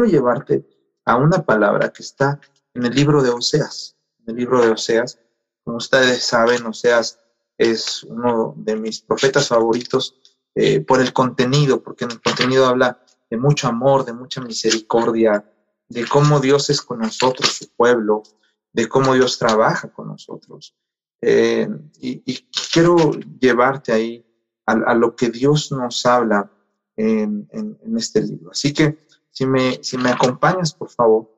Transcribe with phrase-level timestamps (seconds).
[0.00, 0.66] quiero llevarte
[1.04, 2.40] a una palabra que está
[2.72, 3.96] en el libro de Oseas.
[4.20, 5.18] En el libro de Oseas,
[5.62, 7.18] como ustedes saben, Oseas
[7.58, 10.18] es uno de mis profetas favoritos
[10.54, 15.44] eh, por el contenido, porque en el contenido habla de mucho amor, de mucha misericordia,
[15.88, 18.22] de cómo Dios es con nosotros, su pueblo,
[18.72, 20.74] de cómo Dios trabaja con nosotros.
[21.20, 21.68] Eh,
[22.00, 24.24] y, quiero llevarte ahí
[24.64, 26.50] a, lo que Dios nos habla
[26.96, 27.48] en,
[27.96, 28.52] este libro.
[28.52, 31.30] Así que si me, si me acompañas, por favor,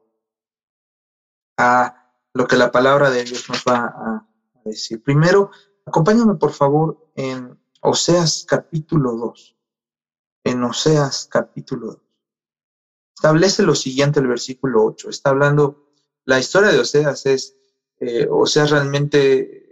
[1.59, 4.29] a lo que la palabra de Dios nos va a,
[4.65, 5.03] decir.
[5.03, 5.51] Primero,
[5.85, 9.57] acompáñame, por favor, en Oseas capítulo 2.
[10.45, 11.99] En Oseas capítulo 2.
[13.17, 15.11] Establece lo siguiente el versículo 8.
[15.11, 15.89] Está hablando,
[16.25, 17.57] la historia de Oseas es,
[17.99, 19.69] eh, Oseas realmente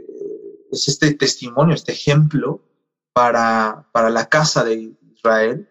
[0.73, 2.65] es este testimonio, este ejemplo
[3.13, 5.70] para, para la casa de Israel,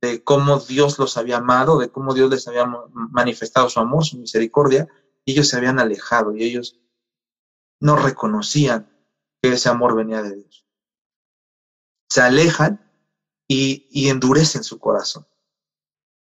[0.00, 4.18] de cómo Dios los había amado, de cómo Dios les había manifestado su amor, su
[4.18, 4.88] misericordia,
[5.24, 6.78] ellos se habían alejado y ellos
[7.80, 8.90] no reconocían
[9.42, 10.66] que ese amor venía de Dios.
[12.08, 12.90] Se alejan
[13.48, 15.26] y, y endurecen su corazón.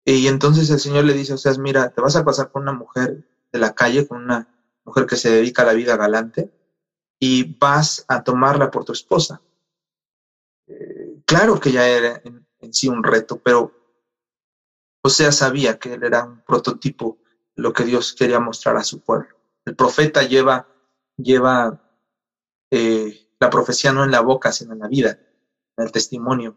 [0.05, 2.73] Y entonces el Señor le dice, o sea, mira, te vas a pasar con una
[2.73, 4.47] mujer de la calle, con una
[4.83, 6.51] mujer que se dedica a la vida galante,
[7.19, 9.41] y vas a tomarla por tu esposa.
[10.67, 12.21] Eh, claro que ya era
[12.71, 13.79] sí un reto, pero
[15.09, 17.17] sea, sabía que él era un prototipo
[17.55, 19.35] lo que Dios quería mostrar a su pueblo.
[19.65, 20.67] El profeta lleva,
[21.17, 21.81] lleva
[22.71, 25.19] eh, la profecía no en la boca, sino en la vida,
[25.75, 26.55] en el testimonio.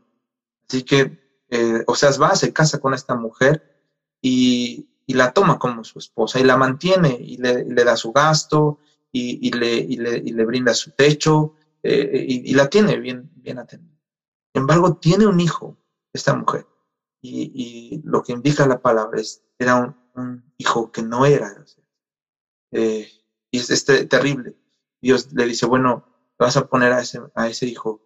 [0.69, 3.83] Así que, eh, o sea, va, se casa con esta mujer
[4.21, 8.13] y, y, la toma como su esposa y la mantiene y le, le da su
[8.13, 8.79] gasto
[9.11, 13.99] y, le, le, brinda su techo eh, y, la tiene bien, bien atendida.
[14.55, 15.77] Sin embargo, tiene un hijo,
[16.13, 16.67] esta mujer,
[17.21, 19.77] y, lo que indica la palabra es, era
[20.15, 21.65] un, hijo que no era.
[22.73, 23.09] Eh,
[23.51, 24.57] y es, terrible.
[25.01, 26.07] Dios le dice, bueno,
[26.39, 28.03] vas a poner a ese, a ese hijo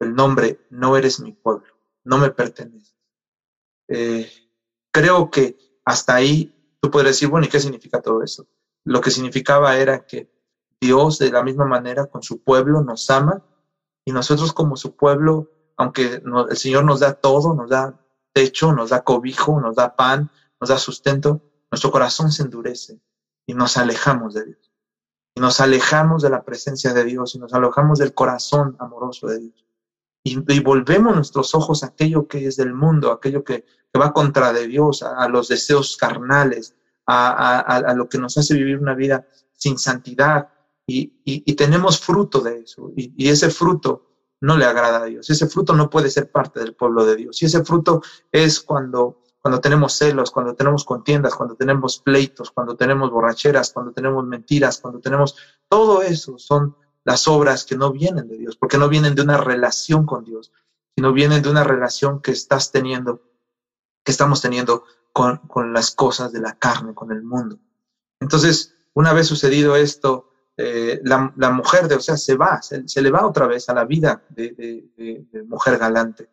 [0.00, 1.66] el nombre, no eres mi pueblo,
[2.04, 2.96] no me perteneces.
[3.88, 4.30] Eh,
[4.92, 8.46] creo que hasta ahí tú puedes decir, bueno, ¿y qué significa todo eso?
[8.84, 10.30] Lo que significaba era que
[10.80, 13.44] Dios de la misma manera con su pueblo nos ama
[14.04, 17.98] y nosotros como su pueblo, aunque el Señor nos da todo, nos da
[18.32, 20.30] techo, nos da cobijo, nos da pan,
[20.60, 21.40] nos da sustento,
[21.70, 23.00] nuestro corazón se endurece
[23.46, 24.72] y nos alejamos de Dios.
[25.34, 29.38] Y nos alejamos de la presencia de Dios y nos alejamos del corazón amoroso de
[29.38, 29.64] Dios.
[30.24, 33.64] Y, volvemos nuestros ojos a aquello que es del mundo, aquello que,
[33.98, 38.78] va contra de Dios, a, los deseos carnales, a, a, lo que nos hace vivir
[38.78, 40.50] una vida sin santidad,
[40.88, 42.92] y, tenemos fruto de eso.
[42.96, 44.07] Y, ese fruto
[44.40, 45.28] no le agrada a Dios.
[45.30, 47.42] Ese fruto no puede ser parte del pueblo de Dios.
[47.42, 52.76] Y ese fruto es cuando, cuando tenemos celos, cuando tenemos contiendas, cuando tenemos pleitos, cuando
[52.76, 55.36] tenemos borracheras, cuando tenemos mentiras, cuando tenemos...
[55.68, 59.38] Todo eso son las obras que no vienen de Dios, porque no vienen de una
[59.38, 60.52] relación con Dios,
[60.94, 63.22] sino vienen de una relación que estás teniendo,
[64.04, 67.58] que estamos teniendo con, con las cosas de la carne, con el mundo.
[68.20, 70.27] Entonces, una vez sucedido esto,
[70.60, 73.84] eh, la, mujer de, o sea, se va, se, le va otra vez a la
[73.84, 74.84] vida de,
[75.46, 76.28] mujer galante.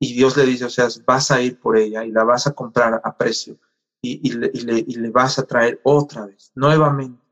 [0.00, 2.54] Y Dios le dice, o sea, vas a ir por ella y la vas a
[2.54, 3.56] comprar a precio
[4.02, 7.22] y, le, vas a traer otra vez, nuevamente.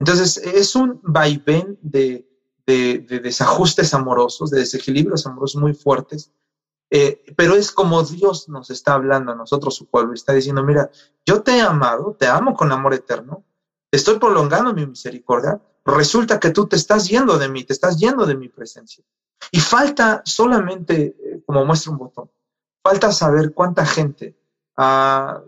[0.00, 2.26] Entonces, es un vaivén de,
[2.66, 6.32] desajustes amorosos, de desequilibrios amorosos muy fuertes,
[6.90, 10.90] eh, pero es como Dios nos está hablando a nosotros, su pueblo, está diciendo, mira,
[11.26, 13.44] yo te he amado, te amo con amor eterno,
[13.94, 18.26] estoy prolongando mi misericordia, resulta que tú te estás yendo de mí, te estás yendo
[18.26, 19.04] de mi presencia.
[19.50, 22.30] Y falta solamente, eh, como muestra un botón,
[22.82, 24.36] falta saber cuánta gente
[24.76, 25.42] ah,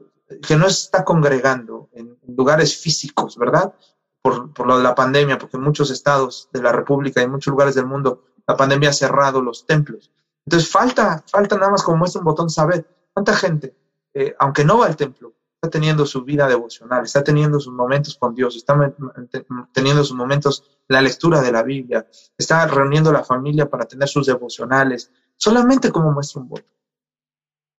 [0.46, 3.74] que no está congregando en lugares físicos, ¿verdad?
[4.22, 7.30] Por, por lo de la pandemia, porque en muchos estados de la República y en
[7.30, 10.12] muchos lugares del mundo la pandemia ha cerrado los templos.
[10.44, 13.76] Entonces falta, falta nada más como muestra un botón saber cuánta gente,
[14.14, 18.16] eh, aunque no va al templo, está teniendo su vida devocional, está teniendo sus momentos
[18.16, 18.76] con Dios, está
[19.72, 22.06] teniendo sus momentos la lectura de la Biblia,
[22.36, 26.68] está reuniendo la familia para tener sus devocionales, solamente como muestra un voto.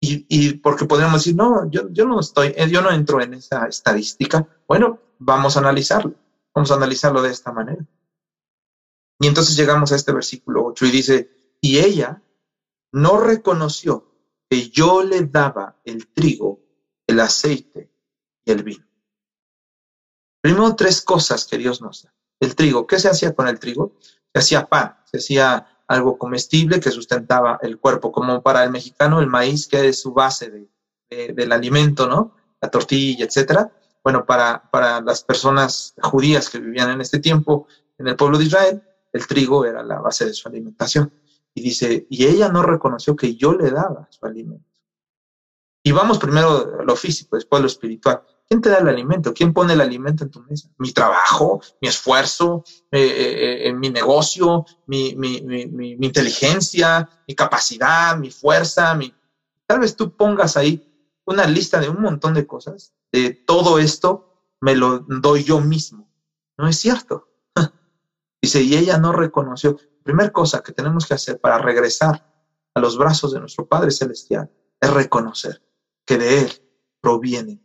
[0.01, 3.67] Y, porque podríamos decir, no, yo, yo no estoy, eh, yo no entro en esa
[3.67, 4.47] estadística.
[4.69, 6.15] Bueno, vamos a analizarlo,
[6.55, 7.85] vamos a analizarlo de esta manera.
[9.19, 11.31] Y entonces llegamos a este versículo 8 y dice,
[11.61, 12.23] y ella
[12.93, 14.13] no reconoció
[14.49, 16.61] que yo le daba el trigo
[17.17, 17.91] el aceite
[18.45, 18.85] y el vino.
[20.43, 22.15] Primero tres cosas que Dios nos da.
[22.39, 23.97] El trigo, ¿qué se hacía con el trigo?
[24.33, 29.21] Se hacía pan, se hacía algo comestible que sustentaba el cuerpo, como para el mexicano
[29.21, 32.37] el maíz, que es su base de, del alimento, ¿no?
[32.61, 33.73] La tortilla, etcétera.
[34.05, 37.67] Bueno, para, para las personas judías que vivían en este tiempo
[37.97, 38.83] en el pueblo de Israel,
[39.13, 41.11] el trigo era la base de su alimentación.
[41.55, 44.76] Y dice, y ella no reconoció que yo le daba su alimento.
[45.87, 48.21] Y vamos primero a lo físico, después a lo espiritual.
[48.49, 49.33] ¿Quién te da el alimento?
[49.33, 50.69] ¿Quién pone el alimento en tu mesa?
[50.79, 55.11] Mi trabajo, mi esfuerzo, eh, eh, eh, mi negocio, mi,
[56.01, 58.99] inteligencia, mi capacidad, mi fuerza.
[59.65, 60.93] Tal vez tú pongas ahí
[61.25, 62.93] una lista de un montón de cosas.
[63.13, 66.11] De todo esto me lo doy yo mismo.
[66.59, 67.29] No es cierto.
[68.43, 69.77] Dice, y ella no reconoció.
[70.03, 72.29] Primera cosa que tenemos que hacer para regresar
[72.75, 74.51] a los brazos de nuestro Padre Celestial
[74.81, 75.63] es reconocer
[76.07, 76.53] que de Él
[77.01, 77.61] proviene.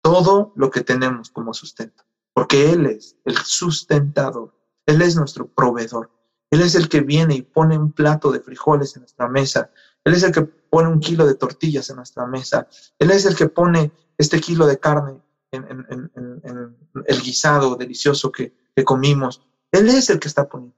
[0.00, 4.54] Todo lo que tenemos como sustento, porque Él es el sustentador,
[4.86, 6.10] Él es nuestro proveedor,
[6.50, 9.70] Él es el que viene y pone un plato de frijoles en nuestra mesa,
[10.04, 12.68] Él es el que pone un kilo de tortillas en nuestra mesa,
[12.98, 15.20] Él es el que pone este kilo de carne
[15.50, 15.66] en,
[17.06, 18.54] el guisado delicioso que,
[18.84, 19.42] comimos,
[19.72, 20.76] Él es el que está poniendo.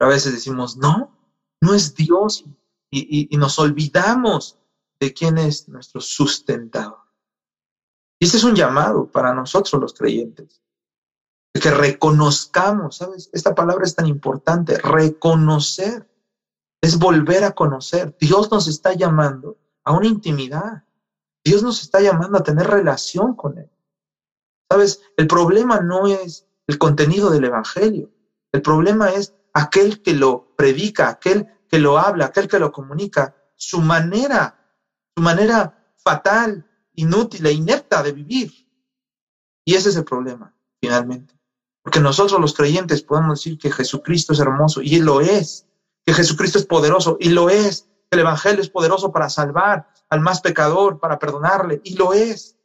[0.00, 1.16] A veces decimos, no,
[1.60, 2.44] no es Dios
[2.90, 4.58] y nos olvidamos
[5.02, 7.00] de quién es nuestro sustentador.
[8.20, 10.62] Y este es un llamado para nosotros los creyentes.
[11.52, 13.28] Que reconozcamos, ¿sabes?
[13.32, 16.08] Esta palabra es tan importante, reconocer.
[16.80, 18.16] Es volver a conocer.
[18.20, 20.84] Dios nos está llamando a una intimidad.
[21.44, 23.70] Dios nos está llamando a tener relación con Él.
[24.70, 25.02] ¿Sabes?
[25.16, 28.12] El problema no es el contenido del Evangelio.
[28.52, 33.34] El problema es aquel que lo predica, aquel que lo habla, aquel que lo comunica,
[33.56, 34.61] su manera,
[35.16, 38.52] su manera fatal inútil e inepta de vivir.
[39.64, 41.38] Y ese es el problema, finalmente.
[41.82, 45.66] Porque nosotros los creyentes podemos decir que Jesucristo es hermoso y Él lo es,
[46.04, 50.20] que Jesucristo es poderoso y lo es, que el Evangelio es poderoso para salvar al
[50.20, 52.56] más pecador, para perdonarle y lo es.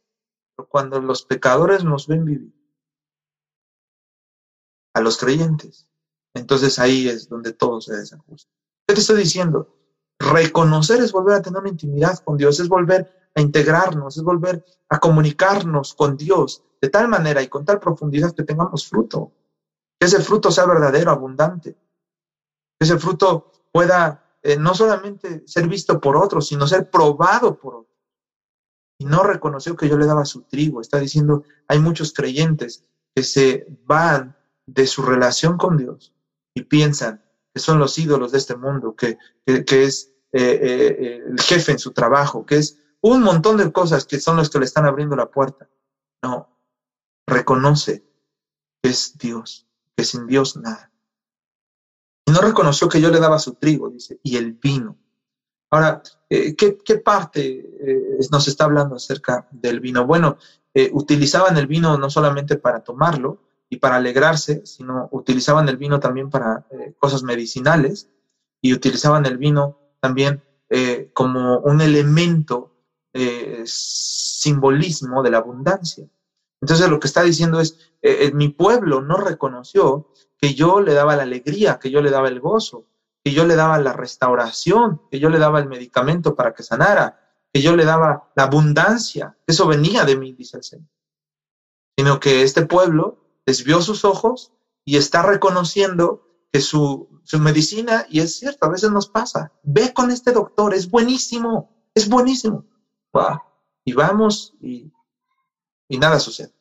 [0.56, 2.54] Pero cuando los pecadores nos ven vivir,
[4.94, 5.88] a los creyentes,
[6.34, 8.50] entonces ahí es donde todo se desajusta.
[8.86, 9.77] ¿Qué te estoy diciendo?
[10.18, 14.64] Reconocer es volver a tener una intimidad con Dios, es volver a integrarnos, es volver
[14.88, 19.32] a comunicarnos con Dios de tal manera y con tal profundidad que tengamos fruto,
[19.98, 26.00] que ese fruto sea verdadero, abundante, que ese fruto pueda eh, no solamente ser visto
[26.00, 27.96] por otros, sino ser probado por otros.
[29.00, 30.80] Y no reconoció que yo le daba su trigo.
[30.80, 34.36] Está diciendo, hay muchos creyentes que se van
[34.66, 36.12] de su relación con Dios
[36.54, 37.22] y piensan
[37.58, 41.92] son los ídolos de este mundo, que, que, es eh, eh, el jefe en su
[41.92, 45.30] trabajo, que es un montón de cosas que son los que le están abriendo la
[45.30, 45.68] puerta.
[46.22, 46.48] No,
[47.26, 48.04] reconoce
[48.82, 49.66] que es Dios,
[49.96, 50.90] que sin Dios nada.
[52.26, 54.98] Y no reconoció que yo le daba su trigo, dice, y el vino.
[55.70, 60.06] Ahora, eh, ¿qué, parte eh, nos está hablando acerca del vino?
[60.06, 60.38] Bueno,
[60.74, 66.00] eh, utilizaban el vino no solamente para tomarlo y para alegrarse, sino utilizaban el vino
[66.00, 66.66] también para
[66.98, 68.08] cosas medicinales
[68.62, 70.42] y utilizaban el vino también
[71.12, 72.78] como un elemento
[73.14, 76.06] eh, simbolismo de la abundancia.
[76.60, 77.72] Entonces lo que está diciendo es,
[78.02, 82.10] eh, eh, mi pueblo no reconoció que yo le daba la alegría, que yo le
[82.10, 82.84] daba el gozo,
[83.24, 87.18] que yo le daba la restauración, que yo le daba el medicamento para que sanara,
[87.52, 89.36] que yo le daba la abundancia.
[89.46, 90.88] Eso venía de mí, dice el Señor.
[91.96, 94.52] Sino que este pueblo desvió sus ojos
[94.84, 99.94] y está reconociendo que su, su medicina, y es cierto, a veces nos pasa, ve
[99.94, 102.66] con este doctor, es buenísimo, es buenísimo
[103.86, 104.92] y vamos y,
[105.88, 106.52] nada sucede.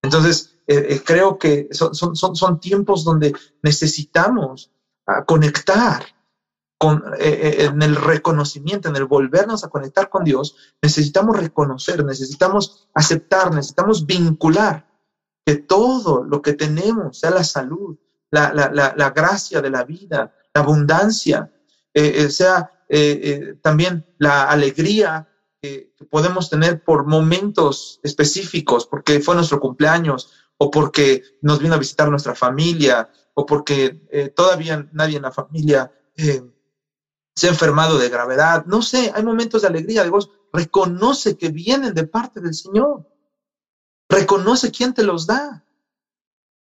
[0.00, 4.72] Entonces, eh, eh, creo que son, son, son, tiempos donde necesitamos
[5.06, 6.02] ah, conectar
[6.78, 12.88] con, eh, en el reconocimiento, en el volvernos a conectar con Dios, necesitamos reconocer, necesitamos
[12.94, 14.91] aceptar, necesitamos vincular
[15.44, 17.96] que todo lo que tenemos, sea la salud,
[18.30, 21.52] la, la, gracia de la vida, la abundancia,
[22.28, 22.70] sea
[23.60, 25.28] también la alegría
[25.60, 31.78] que, podemos tener por momentos específicos, porque fue nuestro cumpleaños, o porque nos vino a
[31.78, 36.42] visitar nuestra familia, o porque eh, todavía nadie en la familia eh,
[37.34, 38.64] se ha enfermado de gravedad.
[38.66, 40.30] No sé, hay momentos de alegría, de gozo.
[40.52, 43.08] Reconoce que vienen de parte del Señor.
[44.12, 45.64] Reconoce quién te los da.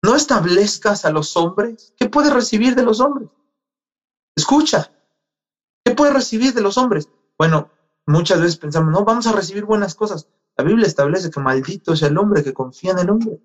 [0.04, 1.96] No establezcas a los hombres.
[1.98, 3.30] ¿Qué puedes recibir de los hombres?
[4.36, 4.92] Escucha.
[5.84, 7.10] ¿Qué puedes recibir de los hombres?
[7.36, 7.72] Bueno,
[8.06, 10.28] muchas veces pensamos, no, vamos a recibir buenas cosas.
[10.56, 13.42] La Biblia establece que maldito es el hombre que confía en el hombre.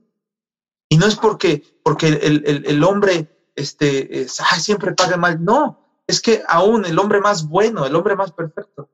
[0.91, 5.43] Y no es porque, porque el, hombre este, siempre pague mal.
[5.43, 8.91] No, es que aún el hombre más bueno, el hombre más perfecto,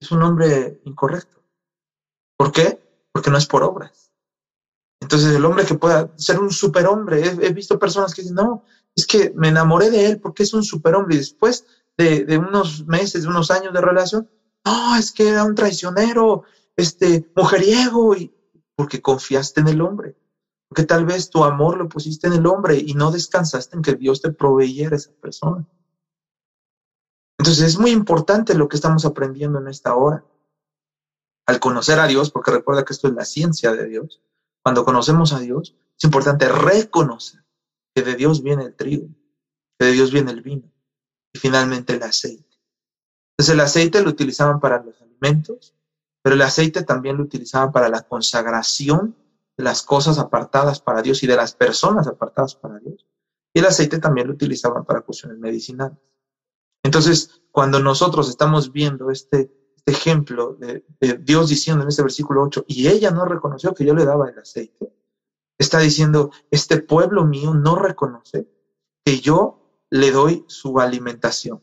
[0.00, 1.42] es un hombre incorrecto.
[2.36, 2.79] ¿Por qué?
[3.12, 4.12] Porque no es por obras.
[5.00, 8.64] Entonces el hombre que pueda ser un superhombre, he, he visto personas que dicen, no,
[8.94, 11.64] es que me enamoré de él porque es un superhombre y después
[11.96, 14.28] de, unos meses, de unos años de relación,
[14.64, 16.44] no, es que era un traicionero,
[16.76, 18.32] este, mujeriego, y
[18.74, 20.16] porque confiaste en el hombre.
[20.68, 23.94] Porque tal vez tu amor lo pusiste en el hombre y no descansaste en que
[23.94, 25.66] Dios te proveyera esa persona.
[27.38, 30.24] Entonces es muy importante lo que estamos aprendiendo en esta hora.
[31.50, 34.22] Al conocer a Dios, porque recuerda que esto es la ciencia de Dios,
[34.62, 37.44] cuando conocemos a Dios, es importante reconocer
[37.92, 39.08] que de Dios viene el trigo,
[39.76, 40.70] que de Dios viene el vino
[41.32, 42.56] y finalmente el aceite.
[43.32, 45.74] Entonces el aceite lo utilizaban para los alimentos,
[46.22, 49.16] pero el aceite también lo utilizaban para la consagración
[49.56, 53.08] de las cosas apartadas para Dios y de las personas apartadas para Dios.
[53.52, 55.98] Y el aceite también lo utilizaban para cuestiones medicinales.
[56.84, 59.52] Entonces, cuando nosotros estamos viendo este,
[59.86, 60.84] este ejemplo de,
[61.20, 64.38] Dios diciendo en este versículo 8, y ella no reconoció que yo le daba el
[64.38, 64.92] aceite,
[65.58, 68.48] está diciendo, este pueblo mío no reconoce
[69.04, 71.62] que yo le doy su alimentación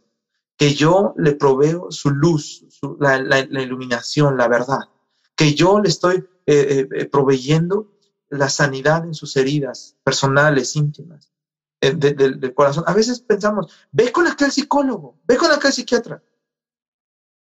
[0.57, 2.65] que yo le proveo su luz,
[2.99, 4.89] la, iluminación, la verdad,
[5.35, 7.93] que yo le estoy eh, eh, eh, proveyendo
[8.29, 11.31] la sanidad en sus heridas personales, íntimas,
[11.79, 12.83] del corazón.
[12.87, 16.21] A veces pensamos, ve con aquel psicólogo, ve con aquel psiquiatra.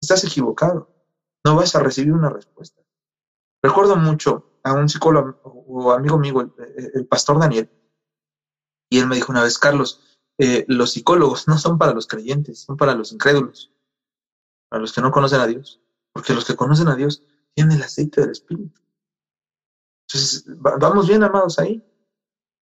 [0.02, 0.90] Estás equivocado,
[1.46, 2.82] no vas a recibir una respuesta.
[3.62, 6.54] Recuerdo mucho a un psicólogo o amigo mío,
[6.94, 7.70] el pastor Daniel,
[8.90, 10.02] y él me dijo una vez, Carlos,
[10.38, 13.72] eh, los psicólogos no son para los creyentes, son para los incrédulos,
[14.70, 15.82] para los que no conocen a Dios,
[16.14, 18.80] porque los que conocen a Dios tienen el aceite del Espíritu.
[20.08, 21.86] Entonces, vamos bien, amados, ahí.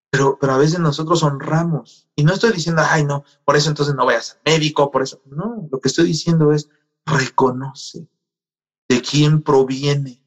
[0.10, 2.10] Pero, pero a veces nosotros honramos.
[2.16, 5.22] Y no estoy diciendo, ay, no, por eso entonces no vayas al médico, por eso.
[5.26, 6.70] No, lo que estoy diciendo es,
[7.08, 8.08] reconoce
[8.88, 10.24] de quién proviene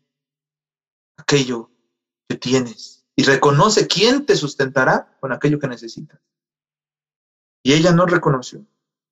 [1.17, 1.71] aquello
[2.29, 3.05] que tienes.
[3.15, 6.21] Y reconoce quién te sustentará con aquello que necesitas.
[7.63, 8.67] Y ella no reconoció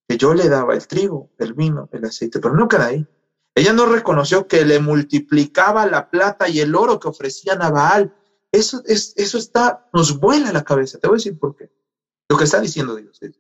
[0.09, 3.07] que yo le daba el trigo, el vino, el aceite, pero no queda ahí.
[3.55, 8.15] Ella no reconoció que le multiplicaba la plata y el oro que ofrecían a Baal.
[8.51, 10.99] Eso, es, eso está, nos vuela la cabeza.
[10.99, 11.71] Te voy a decir por qué.
[12.31, 13.39] Lo que está diciendo Dios es,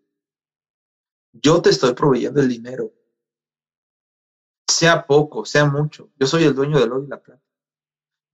[1.33, 2.93] yo te estoy proveyendo el dinero.
[4.69, 6.11] Sea poco, sea mucho.
[6.21, 7.43] Yo soy el dueño del oro y la plata.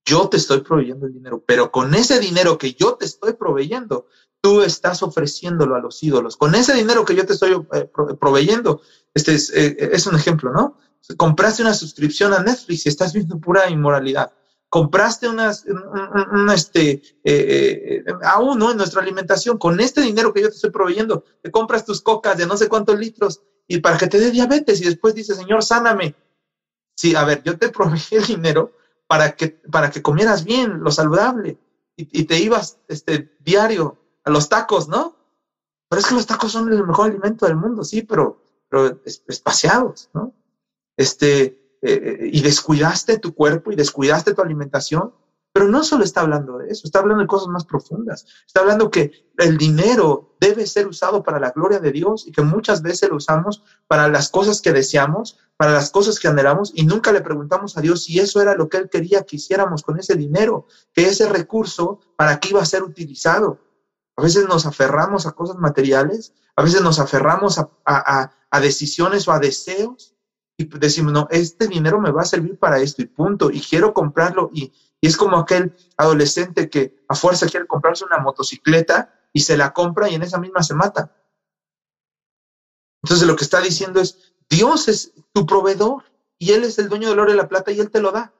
[0.04, 4.08] Yo te estoy proveyendo el dinero, pero con ese dinero que yo te estoy proveyendo,
[4.40, 6.36] tú estás ofreciéndolo a los ídolos.
[6.36, 7.88] Con ese dinero que yo te estoy eh,
[8.20, 8.82] proveyendo,
[9.14, 10.76] este es, eh, es, un ejemplo, ¿no?
[11.16, 14.32] Compraste una suscripción a Netflix y estás viendo pura inmoralidad.
[14.68, 18.72] Compraste unas, un, este, eh, aún, ¿no?
[18.72, 22.36] En nuestra alimentación, con este dinero que yo te estoy proveyendo, te compras tus cocas
[22.36, 25.62] de no sé cuántos litros y para que te dé diabetes y después dices, Señor,
[25.62, 26.14] sáname.
[26.94, 28.72] Sí, a ver, yo te proveí el dinero
[29.06, 31.58] para que, para que comieras bien, lo saludable,
[31.96, 35.16] y, y te ibas este, diario a los tacos, ¿no?
[35.88, 40.10] Pero es que los tacos son el mejor alimento del mundo, sí, pero, pero espaciados,
[40.14, 40.32] ¿no?
[40.96, 41.44] Este,
[41.82, 45.12] eh, eh, y descuidaste tu cuerpo y descuidaste tu alimentación,
[45.54, 48.26] pero no solo está hablando de eso, está hablando de cosas más profundas.
[48.44, 52.42] Está hablando que el dinero debe ser usado para la gloria de Dios y que
[52.42, 56.84] muchas veces lo usamos para las cosas que deseamos, para las cosas que anhelamos y
[56.84, 59.96] nunca le preguntamos a Dios si eso era lo que Él quería que hiciéramos con
[59.96, 63.60] ese dinero, que ese recurso, para qué iba a ser utilizado.
[64.16, 68.30] A veces nos aferramos a cosas materiales, a veces nos aferramos a,
[68.60, 70.16] decisiones o a deseos
[70.56, 73.94] y decimos, no, este dinero me va a servir para esto y punto, y quiero
[73.94, 74.50] comprarlo.
[74.52, 74.72] Y,
[75.04, 79.74] y es como aquel adolescente que a fuerza quiere comprarse una motocicleta y se la
[79.74, 81.14] compra y en esa misma se mata.
[83.02, 86.04] Entonces lo que está diciendo es, Dios es tu proveedor
[86.38, 88.32] y Él es el dueño del oro y la plata y Él te lo da.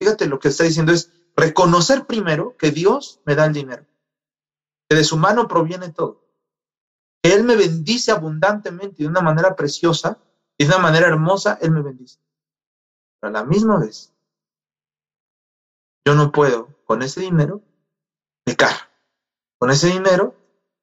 [0.00, 3.84] Fíjate, lo que está diciendo es reconocer primero que Dios me da el dinero
[4.88, 6.24] que de su mano proviene todo.
[7.22, 10.18] Él me bendice abundantemente de una manera preciosa
[10.56, 12.18] y de una manera hermosa, Él me bendice.
[13.20, 14.13] Pero a la misma vez,
[16.04, 17.62] yo no puedo con ese dinero
[18.44, 18.74] pecar.
[19.58, 20.34] Con ese dinero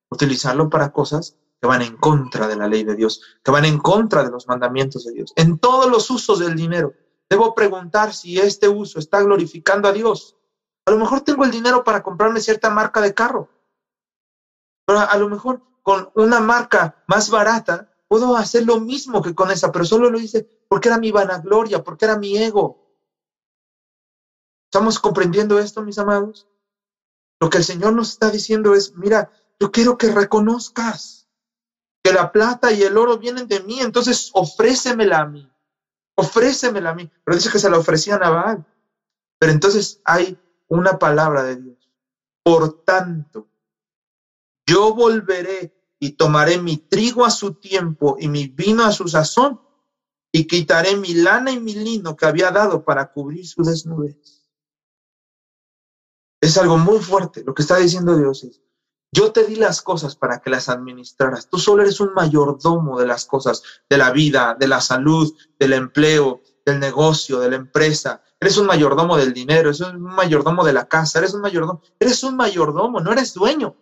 [0.09, 3.77] utilizarlo para cosas que van en contra de la ley de Dios, que van en
[3.77, 5.31] contra de los mandamientos de Dios.
[5.35, 6.93] En todos los usos del dinero,
[7.29, 10.35] debo preguntar si este uso está glorificando a Dios.
[10.85, 13.49] A lo mejor tengo el dinero para comprarme cierta marca de carro,
[14.85, 19.51] pero a, lo mejor con una marca más barata puedo hacer lo mismo que con
[19.51, 22.80] esa, pero solo lo hice porque era mi vanagloria, porque era mi ego.
[24.71, 26.47] ¿Estamos comprendiendo esto, mis amados?
[27.41, 31.27] Lo que el Señor nos está diciendo es, mira, yo quiero que reconozcas
[32.01, 35.51] que la plata y el oro vienen de mí, entonces ofrécemela a mí.
[36.15, 37.11] ofrécemela a mí.
[37.25, 38.65] Pero dice que se la ofrecían a Baal.
[39.37, 41.91] Pero entonces hay una palabra de Dios.
[42.41, 43.49] Por tanto,
[44.65, 49.59] yo volveré y tomaré mi trigo a su tiempo y mi vino a su sazón
[50.31, 54.40] y quitaré mi lana y mi lino que había dado para cubrir su desnudez.
[56.41, 57.43] Es algo muy fuerte.
[57.45, 58.61] Lo que está diciendo Dios es,
[59.13, 61.49] yo te di las cosas para que las administraras.
[61.49, 65.73] Tú solo eres un mayordomo de las cosas, de la vida, de la salud, del
[65.73, 68.23] empleo, del negocio, de la empresa.
[68.39, 72.23] Eres un mayordomo del dinero, eres un mayordomo de la casa, eres un mayordomo, eres
[72.23, 73.75] un mayordomo, no eres dueño.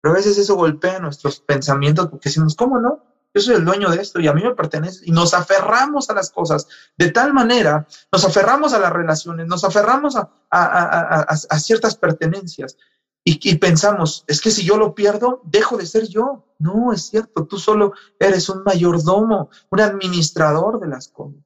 [0.00, 3.02] Pero a veces eso golpea nuestros pensamientos porque decimos, ¿cómo no?
[3.34, 5.04] Yo soy el dueño de esto y a mí me pertenece.
[5.04, 6.66] Y nos aferramos a las cosas
[6.96, 12.76] de tal manera, nos aferramos a las relaciones, nos aferramos a, ciertas pertenencias
[13.24, 16.46] y, y, pensamos, es que si yo lo pierdo, dejo de ser yo.
[16.58, 21.44] No, es cierto, tú solo eres un mayordomo, un administrador de las cosas.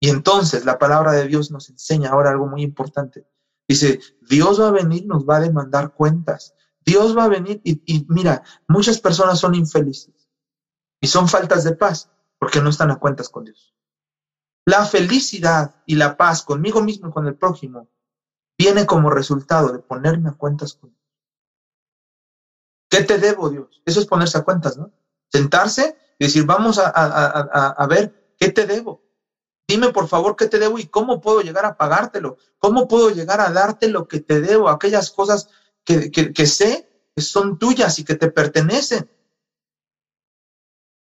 [0.00, 3.26] Y entonces la palabra de Dios nos enseña ahora algo muy importante.
[3.66, 6.54] Dice, Dios va a venir, nos va a demandar cuentas.
[6.86, 10.17] Dios va a venir y, mira, muchas personas son infelices
[11.00, 13.74] y son faltas de paz porque no están a cuentas con Dios.
[14.64, 17.88] La felicidad y la paz conmigo mismo y con el prójimo
[18.58, 21.02] viene como resultado de ponerme a cuentas con Dios.
[22.90, 23.82] ¿Qué te debo, Dios?
[23.84, 24.90] Eso es ponerse a cuentas, ¿no?
[25.30, 29.08] Sentarse y decir, vamos a, a ver, ¿qué te debo?
[29.68, 32.38] Dime por favor qué te debo y cómo puedo llegar a pagártelo.
[32.58, 34.70] ¿Cómo puedo llegar a darte lo que te debo?
[34.70, 35.50] Aquellas cosas
[35.84, 36.10] que,
[36.46, 39.10] sé que son tuyas y que te pertenecen.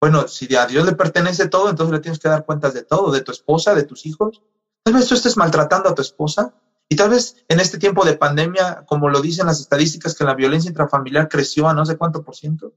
[0.01, 3.11] Bueno, si a Dios le pertenece todo, entonces le tienes que dar cuentas de todo,
[3.11, 4.41] de tu esposa, de tus hijos.
[4.83, 6.55] Tal vez tú estés maltratando a tu esposa
[6.89, 10.33] y tal vez en este tiempo de pandemia, como lo dicen las estadísticas, que la
[10.33, 12.73] violencia intrafamiliar creció a no sé cuánto por ciento.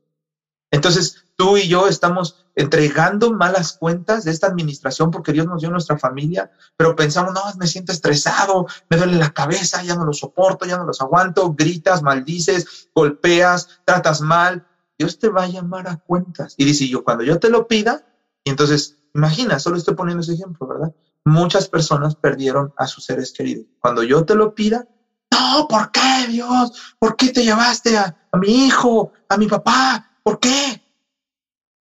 [0.70, 5.70] Entonces, tú y yo estamos entregando malas cuentas de esta administración porque Dios nos dio
[5.70, 10.12] nuestra familia, pero pensamos, no, me siento estresado, me duele la cabeza, ya no lo
[10.12, 14.66] soporto, ya no los aguanto, gritas, maldices, golpeas, tratas mal.
[14.98, 16.54] Dios te va a llamar a cuentas.
[16.56, 18.06] Y dice yo, cuando yo te lo pida,
[18.44, 20.94] y entonces, imagina, solo estoy poniendo ese ejemplo, ¿verdad?
[21.24, 23.66] Muchas personas perdieron a sus seres queridos.
[23.80, 24.86] Cuando yo te lo pida,
[25.30, 26.94] no, ¿por qué, Dios?
[26.98, 30.18] ¿Por qué te llevaste a, a mi hijo, a mi papá?
[30.22, 30.82] ¿Por qué?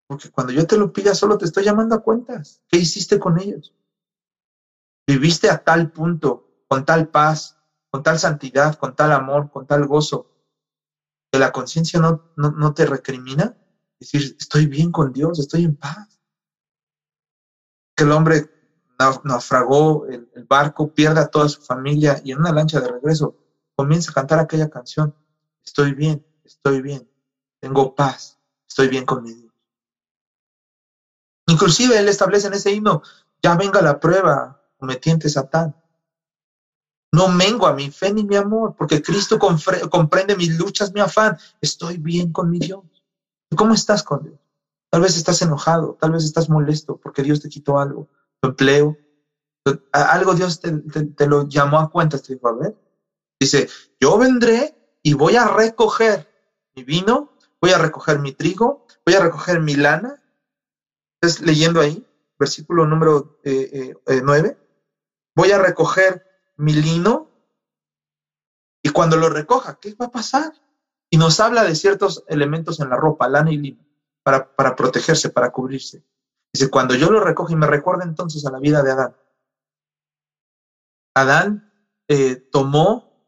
[0.08, 2.62] Porque cuando yo te lo pida, solo te estoy llamando a cuentas.
[2.68, 3.74] ¿Qué hiciste con ellos?
[5.08, 7.58] ¿Viviste a tal punto, con tal paz,
[7.90, 10.30] con tal santidad, con tal amor, con tal gozo,
[11.32, 13.54] que la conciencia no, no, te recrimina?
[14.00, 16.20] Decir, estoy bien con Dios, estoy en paz.
[17.96, 18.46] Que el hombre
[19.24, 23.36] naufragó el, el barco, pierde a toda su familia y en una lancha de regreso
[23.76, 25.14] comienza a cantar aquella canción.
[25.64, 27.10] Estoy bien, estoy bien
[27.60, 29.54] tengo paz, estoy bien con mi Dios.
[31.48, 33.02] Inclusive él establece en ese himno,
[33.42, 35.76] ya venga la prueba, me tiente Satán.
[37.12, 41.38] No mengo a mi fe ni mi amor, porque Cristo comprende mis luchas, mi afán.
[41.60, 42.84] Estoy bien con mi Dios.
[43.56, 44.40] ¿Cómo estás con Dios?
[44.92, 48.08] Tal vez estás enojado, tal vez estás molesto porque Dios te quitó algo,
[48.42, 48.98] tu empleo,
[49.92, 52.76] algo Dios te, lo llamó a cuentas, te dijo, a ver.
[53.40, 53.70] Dice,
[54.00, 56.28] yo vendré y voy a recoger
[56.76, 57.30] mi vino
[57.62, 60.22] voy a recoger mi trigo, voy a recoger mi lana.
[61.22, 62.06] Estás leyendo ahí,
[62.38, 63.60] versículo número 9.
[63.62, 64.58] Eh, eh, eh,
[65.36, 66.26] voy a recoger
[66.60, 67.30] mi lino
[68.84, 70.54] y cuando lo recoja, ¿qué va a pasar?
[71.10, 73.86] Y nos habla de ciertos elementos en la ropa, lana y lino,
[74.24, 76.04] para, para protegerse, para cubrirse.
[76.54, 79.16] Dice, cuando yo lo recojo y me recuerda entonces a la vida de Adán.
[81.16, 81.74] Adán
[82.52, 83.28] tomó,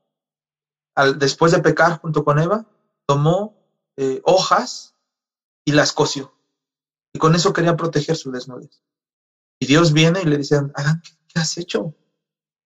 [0.95, 2.65] al, después de pecar junto con Eva,
[3.05, 3.61] tomó
[3.97, 4.95] eh, hojas
[5.65, 6.33] y las cosió.
[7.13, 8.81] Y con eso quería proteger su desnudez.
[9.59, 11.93] Y Dios viene y le dice, Adán, ¿qué, has hecho?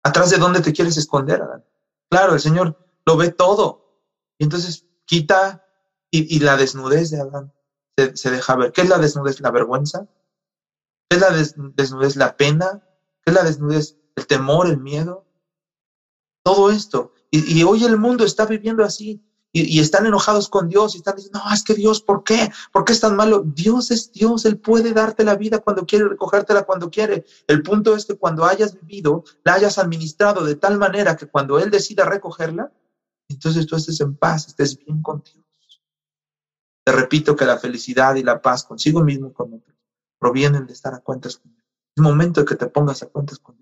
[0.02, 1.64] ¿Atrás de dónde te quieres esconder, Adán?
[2.10, 4.00] Claro, el Señor lo ve todo.
[4.38, 5.64] Y entonces quita
[6.10, 7.52] y, la desnudez de Adán
[7.96, 8.72] se, deja ver.
[8.72, 9.40] ¿Qué es la desnudez?
[9.40, 10.06] La vergüenza.
[11.08, 12.16] ¿Qué es la desnudez?
[12.16, 12.82] La pena.
[13.24, 13.96] ¿Qué es la desnudez?
[14.16, 15.26] El temor, el miedo.
[16.42, 17.14] Todo esto.
[17.30, 21.40] y hoy el mundo está viviendo así y, están enojados con Dios y están diciendo,
[21.44, 22.50] no, es que Dios, ¿por qué?
[22.72, 23.42] ¿Por qué es tan malo?
[23.44, 27.24] Dios es Dios, Él puede darte la vida cuando quiere, recogértela cuando quiere.
[27.46, 31.58] El punto es que cuando hayas vivido, la hayas administrado de tal manera que cuando
[31.58, 32.72] Él decida recogerla,
[33.28, 35.82] entonces tú estés en paz, estés bien con Dios.
[36.84, 39.76] Te repito que la felicidad y la paz consigo mismo y con otros
[40.18, 41.66] provienen de estar a cuentas con Dios.
[41.96, 43.61] Es momento de que te pongas a cuentas con.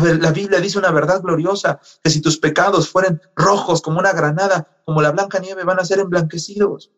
[0.00, 4.80] La, Biblia dice una verdad gloriosa, que si tus pecados fueren rojos como una granada,
[4.86, 6.90] como la blanca nieve, van a ser emblanquecidos.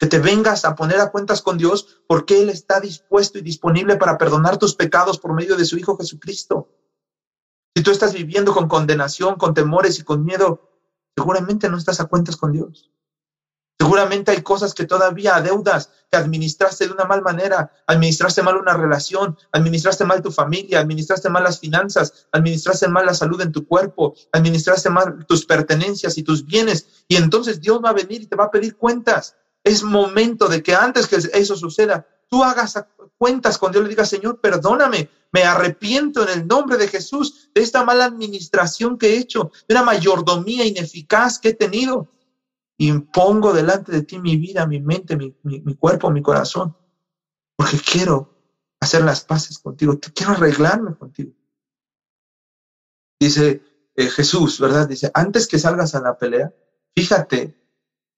[0.00, 3.96] que te vengas a poner a cuentas con Dios porque Él está dispuesto y disponible
[3.96, 6.68] para perdonar tus pecados por medio de su Hijo Jesucristo.
[7.74, 10.70] Si tú estás viviendo con condenación, con temores y con miedo,
[11.16, 12.92] seguramente no estás a cuentas con Dios.
[13.78, 18.74] Seguramente hay cosas que todavía deudas, que administraste de una mal manera, administraste mal una
[18.74, 23.68] relación, administraste mal tu familia, administraste mal las finanzas, administraste mal la salud en tu
[23.68, 27.04] cuerpo, administraste mal tus pertenencias y tus bienes.
[27.06, 29.36] Y entonces Dios va a venir y te va a pedir cuentas.
[29.62, 32.84] Es momento de que antes que eso suceda, tú hagas
[33.16, 37.62] cuentas con Dios, le digas, Señor, perdóname, me arrepiento en el nombre de Jesús de
[37.62, 42.08] esta mala administración que he hecho, de una mayordomía ineficaz que he tenido.
[42.78, 46.76] Y pongo delante de ti mi vida, mi mente, mi, mi cuerpo, mi corazón,
[47.56, 48.38] porque quiero
[48.80, 51.32] hacer las paces contigo, quiero arreglarme contigo.
[53.20, 53.62] Dice
[53.96, 54.88] eh, Jesús, ¿verdad?
[54.88, 56.54] Dice, antes que salgas a la pelea,
[56.94, 57.60] fíjate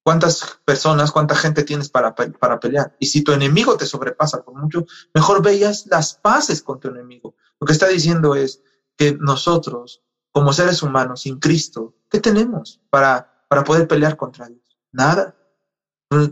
[0.02, 2.94] cuántas personas, cuánta gente tienes para, para pelear.
[2.98, 7.34] Y si tu enemigo te sobrepasa por mucho, mejor veas las paces con tu enemigo.
[7.58, 8.62] Lo que está diciendo es
[8.96, 14.78] que nosotros, como seres humanos, sin Cristo, ¿qué tenemos para, para poder pelear contra Dios?
[14.92, 15.36] Nada.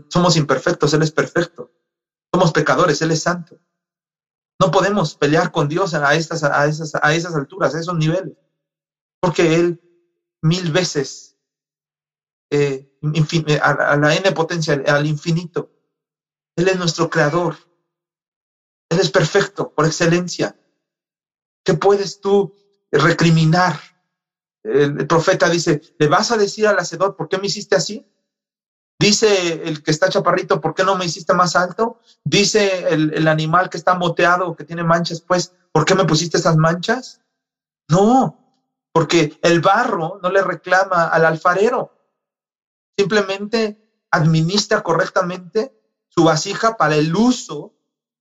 [0.07, 1.71] Somos imperfectos, Él es perfecto.
[2.33, 3.59] Somos pecadores, Él es santo.
[4.61, 8.37] No podemos pelear con Dios a estas, a esas, a esas alturas, a esos niveles,
[9.21, 9.81] porque Él
[10.41, 11.37] mil veces
[12.49, 15.71] eh, eh, a, la n potencia, al infinito.
[16.55, 17.57] Él es nuestro creador.
[18.89, 20.57] Él es perfecto por excelencia.
[21.65, 22.55] ¿Qué puedes tú
[22.91, 23.79] recriminar?
[24.63, 28.05] El, profeta dice, ¿le vas a decir al hacedor por qué me hiciste así?
[28.99, 31.99] Dice el que está chaparrito, ¿por qué no me hiciste más alto?
[32.23, 36.37] Dice el, el animal que está moteado, que tiene manchas, pues, ¿por qué me pusiste
[36.37, 37.21] esas manchas?
[37.89, 41.99] No, porque el barro no le reclama al alfarero
[42.99, 45.73] simplemente administra correctamente
[46.09, 47.73] su vasija para el uso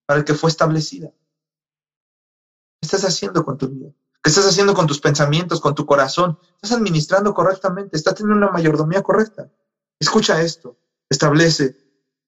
[0.07, 1.09] para el que fue establecida.
[1.09, 3.91] ¿Qué estás haciendo con tu vida?
[4.29, 6.39] ¿Qué estás haciendo con tus pensamientos, con tu corazón?
[6.57, 7.97] ¿Estás administrando correctamente?
[7.97, 9.51] ¿Estás teniendo una mayordomía correcta?
[9.99, 10.77] Escucha esto.
[11.09, 11.79] Establece.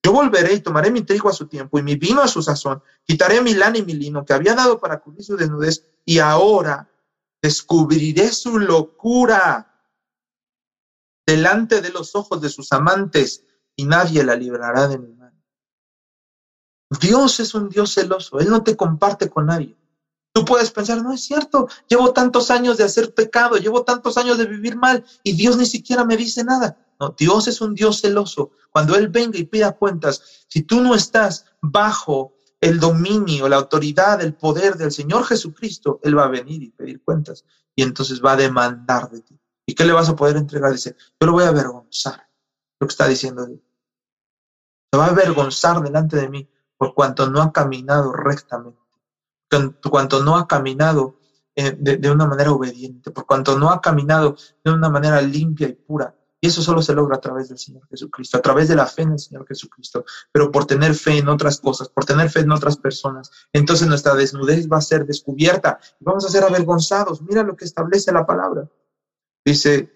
[0.01, 2.81] Yo volveré y tomaré mi trigo a su tiempo y mi vino a su sazón.
[3.05, 6.89] Quitaré mi lana y mi lino que había dado para cubrir su desnudez y ahora
[7.39, 9.71] descubriré su locura
[11.27, 15.39] delante de los ojos de sus amantes y nadie la librará de mi mano.
[16.99, 19.77] Dios es un Dios celoso, Él no te comparte con nadie.
[20.33, 24.37] Tú puedes pensar, no es cierto, llevo tantos años de hacer pecado, llevo tantos años
[24.37, 26.77] de vivir mal y Dios ni siquiera me dice nada.
[26.99, 28.51] No, Dios es un Dios celoso.
[28.69, 34.21] Cuando Él venga y pida cuentas, si tú no estás bajo el dominio, la autoridad,
[34.21, 37.43] el poder del Señor Jesucristo, Él va a venir y pedir cuentas
[37.75, 39.39] y entonces va a demandar de ti.
[39.65, 40.71] ¿Y qué le vas a poder entregar?
[40.71, 42.29] Dice, yo lo voy a avergonzar.
[42.79, 43.59] Lo que está diciendo Dios.
[44.91, 48.80] Se va a avergonzar delante de mí por cuanto no ha caminado rectamente,
[49.51, 51.17] por cuanto no ha caminado
[51.55, 55.73] eh, de, una manera obediente, por cuanto no ha caminado de una manera limpia y
[55.73, 56.15] pura.
[56.39, 59.03] Y eso solo se logra a través del Señor Jesucristo, a través de la fe
[59.03, 62.51] en el Señor Jesucristo, pero por tener fe en otras cosas, por tener fe en
[62.51, 63.29] otras personas.
[63.53, 67.21] Entonces nuestra desnudez va a ser descubierta y vamos a ser avergonzados.
[67.21, 68.67] Mira lo que establece la palabra.
[69.45, 69.91] Dice,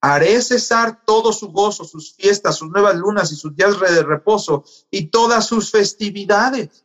[0.00, 4.64] haré cesar todo su gozo, sus fiestas, sus nuevas lunas y sus días de reposo
[4.90, 6.84] y todas sus festividades.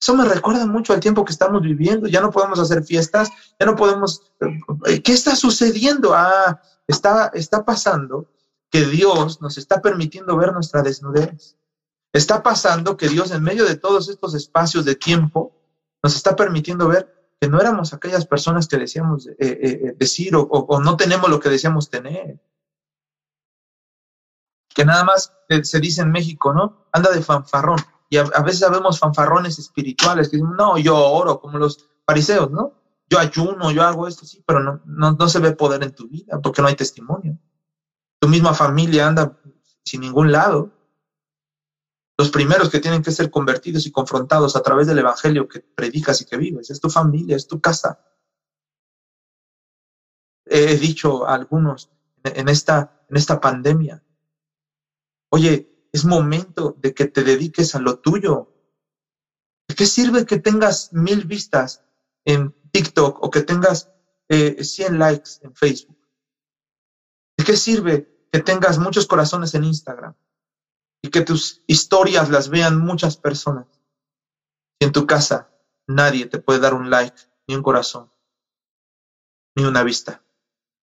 [0.00, 2.08] Eso me recuerda mucho al tiempo que estamos viviendo.
[2.08, 4.32] Ya no podemos hacer fiestas, ya no podemos...
[4.86, 6.14] Eh, ¿Qué está sucediendo?
[6.14, 8.26] Ah, está, está pasando
[8.70, 11.56] que Dios nos está permitiendo ver nuestra desnudez.
[12.14, 15.54] Está pasando que Dios en medio de todos estos espacios de tiempo
[16.02, 20.80] nos está permitiendo ver que no éramos aquellas personas que decíamos eh, eh, decir o,
[20.82, 22.40] no tenemos lo que decíamos tener.
[24.74, 25.32] Que nada más
[25.62, 26.86] se dice en México, ¿no?
[26.92, 27.78] Anda de fanfarrón.
[28.10, 32.74] Y a, veces vemos fanfarrones espirituales que dicen, no, yo oro, como los fariseos, ¿no?
[33.08, 36.08] Yo ayuno, yo hago esto, sí, pero no, no, no se ve poder en tu
[36.08, 37.38] vida porque no hay testimonio.
[38.18, 39.38] Tu misma familia anda
[39.84, 40.72] sin ningún lado
[42.20, 46.20] los primeros que tienen que ser convertidos y confrontados a través del Evangelio que predicas
[46.20, 46.68] y que vives.
[46.68, 47.98] Es tu familia, es tu casa.
[50.44, 51.90] He dicho a algunos
[52.22, 54.04] en esta, en esta pandemia,
[55.30, 58.54] oye, es momento de que te dediques a lo tuyo.
[59.68, 61.84] ¿De qué sirve que tengas mil vistas
[62.24, 63.90] en TikTok o que tengas
[64.28, 65.98] eh, 100 likes en Facebook?
[67.36, 70.14] ¿De qué sirve que tengas muchos corazones en Instagram?
[71.02, 73.66] y que tus historias las vean muchas personas.
[74.80, 75.50] En tu casa
[75.86, 78.12] nadie te puede dar un like, ni un corazón,
[79.56, 80.22] ni una vista.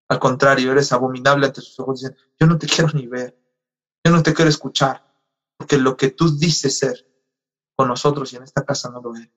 [0.09, 2.01] Al contrario, eres abominable ante sus ojos.
[2.01, 3.37] Dicen, yo no te quiero ni ver,
[4.03, 5.05] yo no te quiero escuchar,
[5.57, 7.07] porque lo que tú dices ser
[7.75, 9.29] con nosotros y en esta casa no lo es.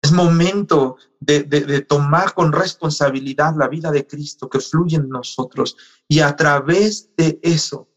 [0.00, 5.76] Es momento de, de, tomar con responsabilidad la vida de Cristo que fluye en nosotros
[6.06, 7.88] y a través de eso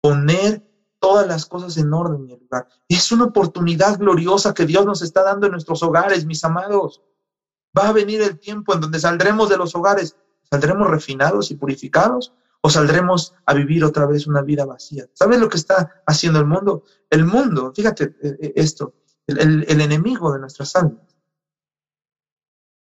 [0.00, 0.64] poner
[0.98, 2.68] todas las cosas en orden y en lugar.
[2.88, 7.02] Es una oportunidad gloriosa que Dios nos está dando en nuestros hogares, mis amados.
[7.78, 10.16] Va a venir el tiempo en donde saldremos de los hogares,
[10.50, 15.06] saldremos refinados y purificados o saldremos a vivir otra vez una vida vacía.
[15.14, 16.84] ¿Sabes lo que está haciendo el mundo?
[17.08, 18.94] El mundo, fíjate eh, eh, esto,
[19.26, 21.06] el, enemigo de nuestras almas,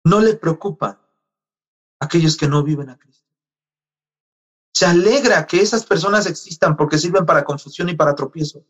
[0.06, 0.88] no le preocupa
[2.00, 3.26] a aquellos que no viven a Cristo.
[4.74, 8.66] Se alegra que esas personas existan porque sirven para confusión y para tropiezo.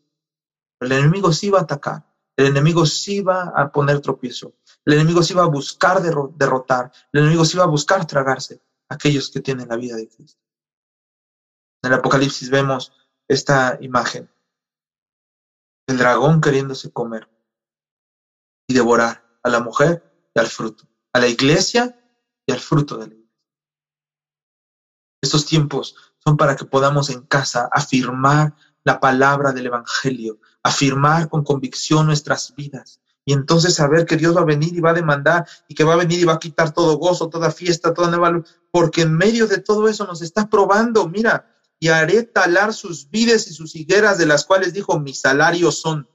[0.80, 5.22] El enemigo sí va a atacar, el enemigo sí va a poner tropiezo, el enemigo
[5.22, 9.40] sí va a buscar derrotar, el enemigo sí va a buscar tragarse a aquellos que
[9.40, 10.45] tienen la vida de Cristo.
[11.86, 12.92] En el Apocalipsis vemos
[13.28, 14.28] esta imagen,
[15.86, 17.28] el dragón queriéndose comer
[18.66, 20.02] y devorar a la mujer
[20.34, 21.96] y al fruto a la iglesia
[22.44, 23.40] y al fruto de la iglesia.
[25.22, 31.44] Estos tiempos son para que podamos en casa afirmar la palabra del Evangelio, afirmar con
[31.44, 33.00] convicción nuestras vidas.
[33.24, 35.94] Y entonces saber que Dios va a venir y va a demandar y que va
[35.94, 39.16] a venir y va a quitar todo gozo, toda fiesta, toda nueva luz, porque en
[39.16, 43.76] medio de todo eso nos está probando, mira, y haré talar sus vides y sus
[43.76, 46.08] higueras de las cuales dijo, mi salario son,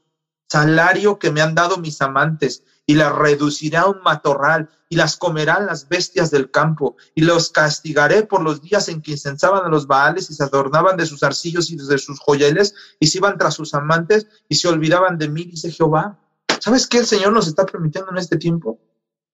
[0.48, 5.16] salario que me han dado mis amantes, y las reducirá a un matorral y las
[5.16, 9.70] comerán las bestias del campo y los castigaré por los días en que incensaban a
[9.70, 13.38] los baales y se adornaban de sus arcillos y de sus joyeles y se iban
[13.38, 16.20] tras sus amantes y se olvidaban de mí, dice Jehová.
[16.60, 18.78] ¿Sabes qué el Señor nos está permitiendo en este tiempo?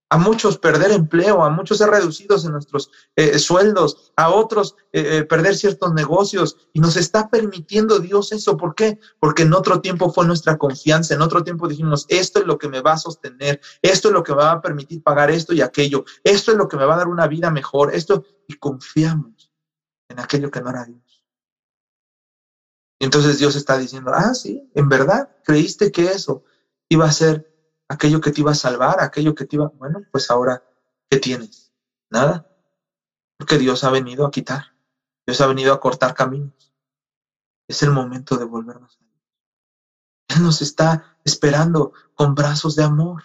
[0.09, 5.17] A muchos perder empleo, a muchos ser reducidos en nuestros eh, sueldos, a otros eh,
[5.17, 6.69] eh, perder ciertos negocios.
[6.73, 8.55] Y nos está permitiendo Dios eso.
[8.55, 8.99] ¿Por qué?
[9.19, 12.69] Porque en otro tiempo fue nuestra confianza, en otro tiempo dijimos, esto es lo que
[12.69, 15.61] me va a sostener, esto es lo que me va a permitir pagar esto y
[15.61, 19.51] aquello, esto es lo que me va a dar una vida mejor, esto, y confiamos
[20.09, 21.25] en aquello que no era Dios.
[22.99, 26.43] Y entonces Dios está diciendo, ah, sí, en verdad, creíste que eso
[26.89, 27.56] iba a ser
[27.89, 30.63] aquello que te iba a salvar, aquello que te iba, bueno, pues ahora,
[31.09, 31.71] ¿qué tienes?
[32.09, 32.49] Nada.
[33.37, 34.75] Porque Dios ha venido a quitar,
[35.25, 36.73] Dios ha venido a cortar caminos.
[37.67, 39.23] Es el momento de volvernos a Dios.
[40.29, 43.23] Él nos está esperando con brazos de amor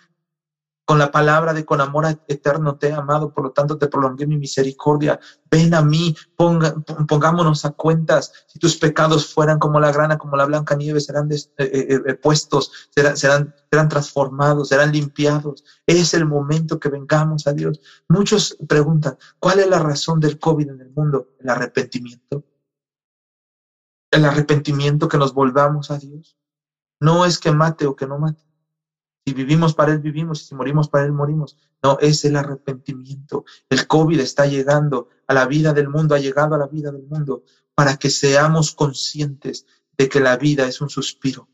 [0.84, 4.26] con la palabra de con amor eterno te he amado, por lo tanto te prolongué
[4.26, 5.18] mi misericordia.
[5.50, 8.32] Ven a mí, pongámonos a cuentas.
[8.48, 12.14] Si tus pecados fueran como la grana, como la blanca nieve, serán eh, eh, eh,
[12.14, 15.64] puestos, serán, serán, serán transformados, serán limpiados.
[15.86, 17.80] Es el momento que vengamos a Dios.
[18.08, 21.28] Muchos preguntan, ¿cuál es la razón del COVID en el mundo?
[21.38, 22.44] El arrepentimiento.
[24.10, 26.36] El arrepentimiento que nos volvamos a Dios.
[27.00, 28.51] No es que mate o que no mate
[29.24, 30.42] si vivimos para Él, vivimos.
[30.42, 31.56] Y si morimos para Él, morimos.
[31.82, 33.44] No, es el arrepentimiento.
[33.68, 37.04] El COVID está llegando a la vida del mundo, ha llegado a la vida del
[37.04, 41.48] mundo para que seamos conscientes de que la vida es un suspiro.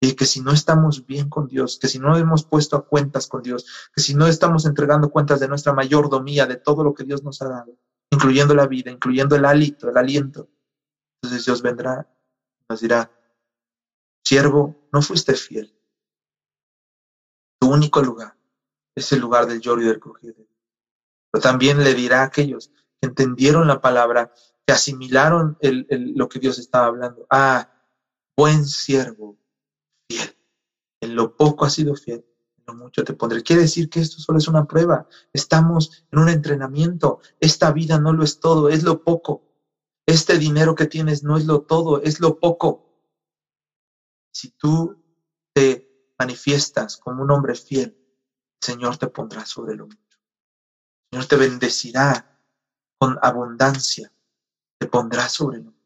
[0.00, 3.26] Y que si no estamos bien con Dios, que si no hemos puesto a cuentas
[3.26, 7.02] con Dios, que si no estamos entregando cuentas de nuestra mayordomía, de todo lo que
[7.02, 7.76] Dios nos ha dado,
[8.12, 10.48] incluyendo la vida, incluyendo el hálito, el aliento,
[11.20, 12.08] entonces Dios vendrá
[12.60, 13.10] y nos dirá,
[14.22, 15.77] siervo, no fuiste fiel
[17.68, 18.36] único lugar
[18.94, 20.34] es el lugar del lloro y del crujido.
[21.30, 22.68] Pero también le dirá a aquellos
[23.00, 24.32] que entendieron la palabra,
[24.66, 27.26] que asimilaron lo que Dios estaba hablando.
[27.30, 27.70] Ah,
[28.36, 29.38] buen siervo,
[30.08, 30.36] fiel.
[31.00, 32.24] En lo poco has sido fiel,
[32.56, 33.42] en lo mucho te pondré.
[33.42, 35.06] Quiere decir que esto solo es una prueba.
[35.32, 37.20] Estamos en un entrenamiento.
[37.40, 39.44] Esta vida no lo es todo, es lo poco.
[40.06, 42.88] Este dinero que tienes no es lo todo, es lo poco.
[44.32, 44.96] Si tú
[45.52, 45.87] te
[46.18, 47.96] manifiestas como un hombre fiel,
[48.60, 50.18] el Señor te pondrá sobre lo mucho.
[51.10, 52.38] El Señor te bendecirá
[52.98, 54.12] con abundancia,
[54.78, 55.78] te pondrá sobre lo mucho.